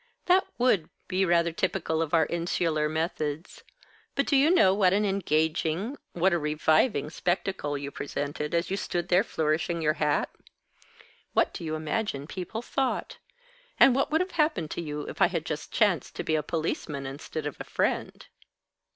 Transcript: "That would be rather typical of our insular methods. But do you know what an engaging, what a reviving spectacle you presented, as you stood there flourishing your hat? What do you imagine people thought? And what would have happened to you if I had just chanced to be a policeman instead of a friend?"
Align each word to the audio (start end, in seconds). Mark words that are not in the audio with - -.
"That 0.25 0.47
would 0.57 0.89
be 1.07 1.25
rather 1.25 1.51
typical 1.51 2.01
of 2.01 2.11
our 2.11 2.25
insular 2.25 2.89
methods. 2.89 3.61
But 4.15 4.25
do 4.25 4.35
you 4.35 4.49
know 4.49 4.73
what 4.73 4.93
an 4.93 5.05
engaging, 5.05 5.95
what 6.13 6.33
a 6.33 6.39
reviving 6.39 7.11
spectacle 7.11 7.77
you 7.77 7.91
presented, 7.91 8.55
as 8.55 8.71
you 8.71 8.77
stood 8.77 9.09
there 9.09 9.23
flourishing 9.23 9.79
your 9.79 9.93
hat? 10.01 10.31
What 11.33 11.53
do 11.53 11.63
you 11.63 11.75
imagine 11.75 12.25
people 12.25 12.63
thought? 12.63 13.19
And 13.79 13.93
what 13.93 14.09
would 14.09 14.21
have 14.21 14.31
happened 14.31 14.71
to 14.71 14.81
you 14.81 15.01
if 15.01 15.21
I 15.21 15.27
had 15.27 15.45
just 15.45 15.71
chanced 15.71 16.15
to 16.15 16.23
be 16.23 16.33
a 16.33 16.41
policeman 16.41 17.05
instead 17.05 17.45
of 17.45 17.61
a 17.61 17.63
friend?" 17.63 18.25